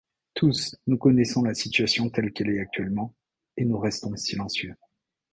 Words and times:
Tous, 0.33 0.75
nous 0.87 0.97
connaissons 0.97 1.43
la 1.43 1.53
situation 1.53 2.09
telle 2.09 2.33
qu’elle 2.33 2.49
est 2.49 2.59
actuellement, 2.59 3.13
et 3.55 3.65
nous 3.65 3.77
restons 3.77 4.15
silencieux. 4.15 4.75